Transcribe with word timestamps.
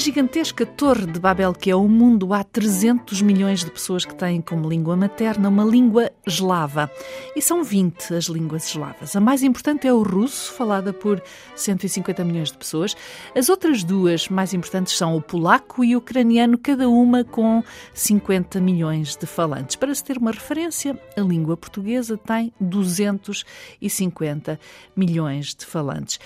Gigantesca 0.00 0.64
Torre 0.64 1.04
de 1.04 1.20
Babel, 1.20 1.52
que 1.52 1.70
é 1.70 1.76
o 1.76 1.86
mundo, 1.86 2.32
há 2.32 2.42
300 2.42 3.20
milhões 3.20 3.62
de 3.62 3.70
pessoas 3.70 4.02
que 4.02 4.14
têm 4.14 4.40
como 4.40 4.66
língua 4.66 4.96
materna 4.96 5.50
uma 5.50 5.62
língua 5.62 6.10
eslava. 6.26 6.90
E 7.36 7.42
são 7.42 7.62
20 7.62 8.14
as 8.14 8.24
línguas 8.24 8.66
eslavas. 8.66 9.14
A 9.14 9.20
mais 9.20 9.42
importante 9.42 9.86
é 9.86 9.92
o 9.92 10.02
russo, 10.02 10.54
falada 10.54 10.90
por 10.90 11.22
150 11.54 12.24
milhões 12.24 12.50
de 12.50 12.56
pessoas. 12.56 12.96
As 13.36 13.50
outras 13.50 13.84
duas 13.84 14.26
mais 14.28 14.54
importantes 14.54 14.96
são 14.96 15.14
o 15.14 15.20
polaco 15.20 15.84
e 15.84 15.94
o 15.94 15.98
ucraniano, 15.98 16.56
cada 16.56 16.88
uma 16.88 17.22
com 17.22 17.62
50 17.92 18.58
milhões 18.58 19.16
de 19.16 19.26
falantes. 19.26 19.76
Para 19.76 19.94
se 19.94 20.02
ter 20.02 20.16
uma 20.16 20.30
referência, 20.30 20.98
a 21.14 21.20
língua 21.20 21.58
portuguesa 21.58 22.16
tem 22.16 22.54
250 22.58 24.58
milhões 24.96 25.54
de 25.54 25.66
falantes. 25.66 26.18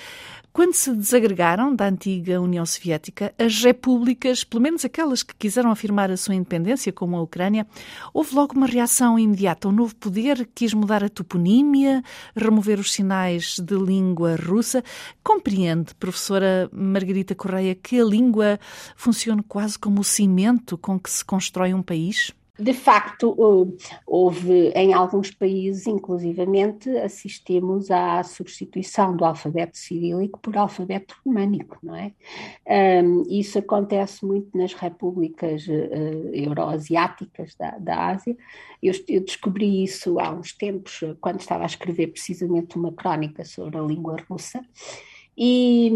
Quando 0.54 0.72
se 0.72 0.94
desagregaram 0.94 1.74
da 1.74 1.88
antiga 1.88 2.40
União 2.40 2.64
Soviética, 2.64 3.34
as 3.36 3.60
repúblicas, 3.64 4.45
pelo 4.45 4.62
menos 4.62 4.84
aquelas 4.84 5.24
que 5.24 5.34
quiseram 5.34 5.68
afirmar 5.68 6.12
a 6.12 6.16
sua 6.16 6.36
independência, 6.36 6.92
como 6.92 7.16
a 7.16 7.22
Ucrânia, 7.22 7.66
houve 8.12 8.36
logo 8.36 8.54
uma 8.54 8.68
reação 8.68 9.18
imediata. 9.18 9.66
O 9.66 9.72
novo 9.72 9.96
poder 9.96 10.48
quis 10.54 10.72
mudar 10.72 11.02
a 11.02 11.09
toponímia, 11.09 12.04
remover 12.36 12.78
os 12.78 12.92
sinais 12.92 13.56
de 13.59 13.74
língua 13.74 14.36
russa. 14.36 14.84
Compreende, 15.24 15.92
professora 15.96 16.70
Margarita 16.73 17.34
Correia, 17.34 17.74
que 17.74 18.01
a 18.01 18.04
língua 18.04 18.60
funciona 18.95 19.42
quase 19.48 19.76
como 19.76 20.02
o 20.02 20.04
cimento 20.04 20.79
com 20.79 21.01
que 21.01 21.10
se 21.10 21.24
constrói 21.24 21.74
um 21.74 21.82
país? 21.82 22.32
De 22.57 22.73
facto, 22.73 23.35
houve 24.07 24.69
em 24.77 24.93
alguns 24.93 25.33
países, 25.33 25.88
inclusivamente, 25.88 26.88
assistimos 26.99 27.91
à 27.91 28.23
substituição 28.23 29.16
do 29.16 29.24
alfabeto 29.24 29.77
cirílico 29.77 30.38
por 30.38 30.57
alfabeto 30.57 31.16
românico, 31.27 31.79
não 31.82 31.97
é? 31.97 32.13
Um, 33.02 33.25
isso 33.29 33.59
acontece 33.59 34.25
muito 34.25 34.57
nas 34.57 34.73
repúblicas 34.73 35.66
uh, 35.66 36.30
euroasiáticas 36.32 37.57
da, 37.57 37.73
da 37.73 38.07
Ásia. 38.10 38.37
Eu, 38.80 38.93
eu, 39.09 39.21
descobri 39.25 39.82
isso 39.82 40.21
há 40.21 40.30
uns 40.30 40.52
tempos, 40.52 41.01
quando 41.21 41.41
estava 41.41 41.65
a 41.65 41.66
escrever 41.66 42.07
precisamente 42.09 42.79
uma 42.79 42.93
crónica 42.93 43.45
sobre 43.45 43.79
a 43.79 43.82
língua 43.82 44.16
russa. 44.30 44.65
E, 45.37 45.91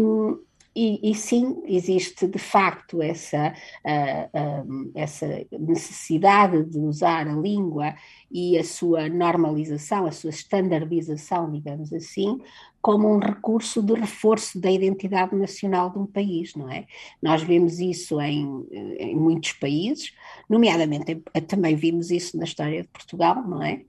e, 0.75 1.11
e, 1.11 1.15
sim, 1.15 1.61
existe 1.65 2.27
de 2.27 2.37
facto 2.39 3.01
essa, 3.01 3.53
uh, 3.85 4.63
uh, 4.67 4.91
essa 4.95 5.45
necessidade 5.51 6.63
de 6.63 6.79
usar 6.79 7.27
a 7.27 7.33
língua 7.33 7.95
e 8.31 8.57
a 8.57 8.63
sua 8.63 9.09
normalização, 9.09 10.05
a 10.05 10.11
sua 10.11 10.29
standardização, 10.29 11.51
digamos 11.51 11.91
assim, 11.91 12.39
como 12.81 13.13
um 13.13 13.19
recurso 13.19 13.81
de 13.81 13.93
reforço 13.93 14.59
da 14.59 14.71
identidade 14.71 15.35
nacional 15.35 15.89
de 15.89 15.99
um 15.99 16.05
país, 16.05 16.55
não 16.55 16.69
é? 16.69 16.85
Nós 17.21 17.41
vemos 17.43 17.79
isso 17.79 18.21
em, 18.21 18.65
em 18.71 19.15
muitos 19.15 19.51
países, 19.53 20.13
nomeadamente 20.49 21.21
também 21.47 21.75
vimos 21.75 22.09
isso 22.09 22.37
na 22.37 22.45
história 22.45 22.83
de 22.83 22.87
Portugal, 22.87 23.43
não 23.45 23.61
é? 23.61 23.81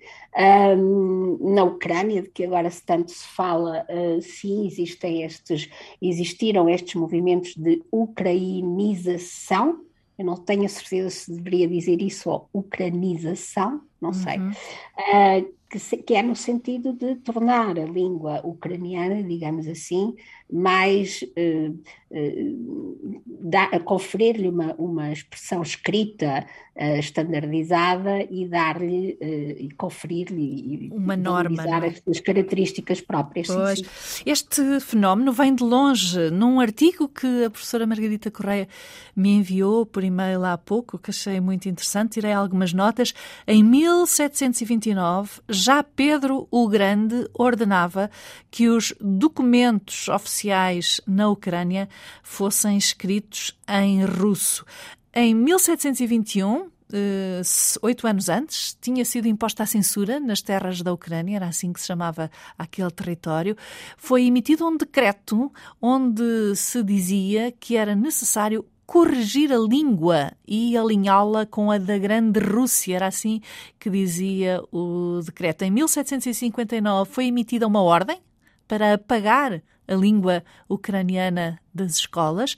Um, 0.77 1.55
na 1.55 1.65
Ucrânia, 1.65 2.23
de 2.23 2.31
que 2.31 2.45
agora 2.45 2.69
tanto 2.85 3.11
se 3.11 3.27
fala, 3.27 3.85
uh, 3.89 4.23
sim, 4.23 4.67
existem 4.67 5.25
estes, 5.25 5.69
existiram 6.01 6.69
estes 6.69 6.80
movimentos 6.95 7.55
de 7.57 7.83
ucrainização, 7.91 9.85
eu 10.19 10.25
não 10.25 10.37
tenho 10.37 10.65
a 10.65 10.69
certeza 10.69 11.11
se 11.11 11.33
deveria 11.33 11.69
dizer 11.69 12.01
isso 12.03 12.29
ou 12.29 12.49
ucranização, 12.53 13.83
não 14.01 14.13
sei, 14.13 14.39
uh, 14.39 15.55
que, 15.71 15.79
se, 15.79 15.97
que, 15.99 16.15
é 16.15 16.23
no 16.23 16.35
sentido 16.35 16.93
de 16.93 17.15
tornar 17.17 17.79
a 17.79 17.85
língua 17.85 18.41
ucraniana, 18.45 19.23
digamos 19.23 19.69
assim, 19.69 20.17
mais 20.53 21.23
uh, 21.23 21.79
uh, 22.11 23.85
conferir-lhe 23.85 24.49
uma, 24.49 24.75
uma 24.75 25.13
expressão 25.13 25.63
escrita 25.63 26.45
uh, 26.75 26.99
estandardizada 26.99 28.23
e 28.29 28.49
dar-lhe 28.49 29.17
e 29.21 29.71
conferir-lhe 29.77 30.91
uma 30.93 31.17
norma 31.17 31.63
é? 31.63 31.89
as 31.89 31.99
suas 31.99 32.21
características 32.21 33.01
próprias. 33.01 33.47
Pois. 33.47 33.79
Sim, 33.79 33.85
sim. 33.85 34.23
Este 34.27 34.81
fenómeno 34.81 35.33
vem 35.33 35.55
de 35.55 35.63
longe, 35.63 36.31
num 36.31 36.59
artigo 36.59 37.09
que 37.09 37.45
a 37.45 37.51
professora 37.51 37.87
Margarita 37.87 38.31
Correia 38.31 38.67
me 39.15 39.31
enviou 39.31 39.87
por 39.87 40.03
e-mail 40.03 40.45
há 40.45 40.59
pouco, 40.59 40.99
que 40.99 41.11
achei 41.11 41.41
muito 41.41 41.69
interessante, 41.69 42.15
tirei 42.15 42.33
algumas 42.33 42.73
notas. 42.73 43.15
Em 43.47 43.63
1729, 43.91 45.41
já 45.49 45.83
Pedro 45.83 46.47
o 46.51 46.69
Grande 46.69 47.29
ordenava 47.35 48.11
que 48.51 48.69
os 48.69 48.95
documentos 49.01 50.09
oficiais 50.09 51.01
na 51.07 51.29
Ucrânia 51.29 51.89
fossem 52.23 52.79
escritos 52.79 53.59
em 53.69 54.05
russo. 54.05 54.65
Em 55.13 55.35
1721, 55.35 56.71
eh, 56.93 57.43
oito 57.83 58.07
anos 58.07 58.29
antes, 58.29 58.77
tinha 58.81 59.05
sido 59.05 59.27
imposta 59.27 59.65
a 59.65 59.67
censura 59.67 60.21
nas 60.21 60.41
terras 60.41 60.83
da 60.83 60.93
Ucrânia, 60.93 61.37
era 61.37 61.49
assim 61.49 61.73
que 61.73 61.81
se 61.81 61.87
chamava 61.89 62.31
aquele 62.57 62.91
território. 62.91 63.57
Foi 63.97 64.25
emitido 64.25 64.67
um 64.67 64.77
decreto 64.77 65.53
onde 65.83 66.55
se 66.55 66.83
dizia 66.83 67.53
que 67.53 67.77
era 67.77 67.95
necessário 67.95 68.65
corrigir 68.91 69.53
a 69.53 69.57
língua 69.57 70.33
e 70.45 70.77
alinhá-la 70.77 71.47
com 71.47 71.71
a 71.71 71.79
da 71.79 71.97
Grande 71.97 72.41
Rússia. 72.41 72.97
Era 72.97 73.07
assim 73.07 73.41
que 73.79 73.89
dizia 73.89 74.61
o 74.73 75.21
decreto. 75.25 75.63
Em 75.63 75.71
1759 75.71 77.09
foi 77.09 77.27
emitida 77.27 77.69
uma 77.69 77.81
ordem 77.81 78.21
para 78.67 78.95
apagar 78.95 79.63
a 79.87 79.95
língua 79.95 80.43
ucraniana 80.69 81.61
das 81.73 81.99
escolas 81.99 82.57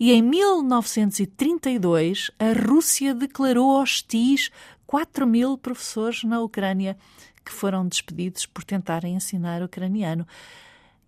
e 0.00 0.10
em 0.10 0.22
1932 0.22 2.30
a 2.38 2.54
Rússia 2.66 3.14
declarou 3.14 3.78
hostis 3.78 4.50
4 4.86 5.26
mil 5.26 5.58
professores 5.58 6.24
na 6.24 6.40
Ucrânia 6.40 6.96
que 7.44 7.52
foram 7.52 7.86
despedidos 7.86 8.46
por 8.46 8.64
tentarem 8.64 9.16
ensinar 9.16 9.62
ucraniano. 9.62 10.26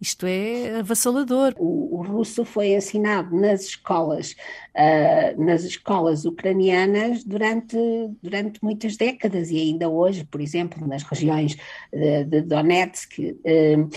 Isto 0.00 0.26
é 0.26 0.78
avassalador. 0.80 1.54
O, 1.58 1.98
o 1.98 2.02
russo 2.02 2.44
foi 2.44 2.74
ensinado 2.74 3.34
nas 3.34 3.62
escolas, 3.62 4.36
uh, 4.74 5.42
nas 5.42 5.64
escolas 5.64 6.24
ucranianas 6.24 7.24
durante, 7.24 7.76
durante 8.22 8.62
muitas 8.62 8.96
décadas 8.96 9.50
e 9.50 9.58
ainda 9.58 9.88
hoje, 9.88 10.24
por 10.24 10.40
exemplo, 10.40 10.86
nas 10.86 11.02
regiões 11.02 11.56
de, 11.92 12.24
de 12.24 12.42
Donetsk, 12.42 13.18
uh, 13.18 13.88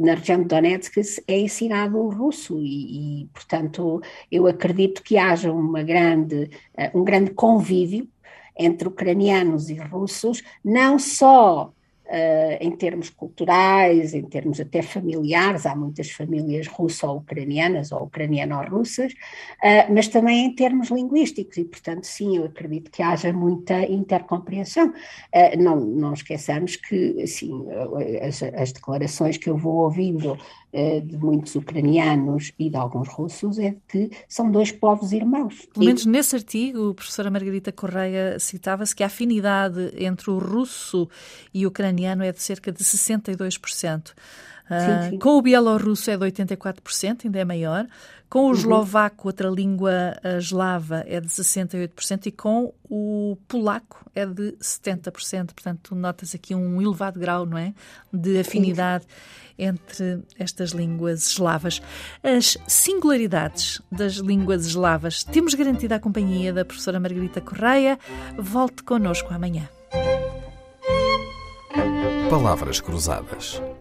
na 0.00 0.14
região 0.14 0.40
de 0.40 0.48
Donetsk 0.48 0.96
é 1.28 1.38
ensinado 1.38 1.98
o 1.98 2.10
russo 2.10 2.58
e, 2.60 3.22
e, 3.22 3.26
portanto, 3.26 4.00
eu 4.30 4.46
acredito 4.46 5.02
que 5.02 5.16
haja 5.16 5.52
uma 5.52 5.82
grande, 5.82 6.50
uh, 6.76 6.98
um 6.98 7.04
grande 7.04 7.30
convívio 7.30 8.08
entre 8.56 8.88
ucranianos 8.88 9.68
e 9.68 9.74
russos, 9.74 10.42
não 10.64 10.98
só 10.98 11.72
Uh, 12.14 12.56
em 12.60 12.70
termos 12.70 13.10
culturais, 13.10 14.14
em 14.14 14.22
termos 14.22 14.60
até 14.60 14.82
familiares, 14.82 15.66
há 15.66 15.74
muitas 15.74 16.12
famílias 16.12 16.68
russo-ucranianas 16.68 17.90
ou 17.90 18.04
ucraniano-russas, 18.04 19.12
uh, 19.12 19.92
mas 19.92 20.06
também 20.06 20.44
em 20.44 20.54
termos 20.54 20.90
linguísticos, 20.90 21.56
e 21.56 21.64
portanto, 21.64 22.04
sim, 22.04 22.36
eu 22.36 22.44
acredito 22.44 22.88
que 22.88 23.02
haja 23.02 23.32
muita 23.32 23.82
intercompreensão. 23.90 24.90
Uh, 24.90 25.60
não, 25.60 25.80
não 25.80 26.12
esqueçamos 26.12 26.76
que, 26.76 27.20
assim, 27.20 27.66
as, 28.22 28.42
as, 28.44 28.70
declarações 28.70 29.36
que 29.36 29.50
eu 29.50 29.56
vou 29.56 29.78
ouvindo 29.78 30.38
de 31.00 31.16
muitos 31.16 31.54
ucranianos 31.54 32.52
e 32.58 32.68
de 32.68 32.76
alguns 32.76 33.08
russos 33.08 33.58
é 33.58 33.76
que 33.88 34.10
são 34.28 34.50
dois 34.50 34.72
povos 34.72 35.12
irmãos. 35.12 35.66
Pelo 35.72 35.86
menos 35.86 36.04
nesse 36.04 36.34
artigo, 36.36 36.90
a 36.90 36.94
professora 36.94 37.30
Margarita 37.30 37.72
Correia 37.72 38.38
citava-se 38.38 38.94
que 38.94 39.02
a 39.02 39.06
afinidade 39.06 39.92
entre 39.96 40.30
o 40.30 40.38
russo 40.38 41.08
e 41.52 41.64
o 41.64 41.68
ucraniano 41.68 41.94
ucraniano 41.94 42.24
é 42.24 42.32
de 42.32 42.42
cerca 42.42 42.72
de 42.72 42.82
62%. 42.82 44.12
Sim, 44.68 45.10
sim. 45.10 45.18
Com 45.18 45.36
o 45.36 45.42
bielorrusso 45.42 46.10
é 46.10 46.16
de 46.16 46.24
84%, 46.24 47.26
ainda 47.26 47.38
é 47.38 47.44
maior. 47.44 47.86
Com 48.28 48.40
o 48.40 48.46
uhum. 48.46 48.52
eslovaco, 48.52 49.28
outra 49.28 49.48
língua 49.48 50.16
eslava, 50.38 51.04
é 51.06 51.20
de 51.20 51.28
68%. 51.28 52.26
E 52.26 52.32
com 52.32 52.72
o 52.90 53.36
polaco 53.46 54.04
é 54.14 54.26
de 54.26 54.56
70%. 54.60 55.52
Portanto, 55.52 55.94
notas 55.94 56.34
aqui 56.34 56.54
um 56.54 56.80
elevado 56.80 57.20
grau 57.20 57.46
não 57.46 57.58
é? 57.58 57.74
de 58.12 58.40
afinidade 58.40 59.04
sim. 59.04 59.66
entre 59.66 60.22
estas 60.38 60.70
línguas 60.70 61.28
eslavas. 61.28 61.80
As 62.22 62.56
singularidades 62.66 63.80
das 63.92 64.14
línguas 64.14 64.66
eslavas. 64.66 65.22
Temos 65.22 65.54
garantida 65.54 65.96
a 65.96 66.00
companhia 66.00 66.52
da 66.52 66.64
professora 66.64 66.98
Margarita 66.98 67.40
Correia. 67.40 67.98
Volte 68.36 68.82
connosco 68.82 69.32
amanhã. 69.32 69.68
Palavras 72.30 72.80
Cruzadas, 72.80 73.62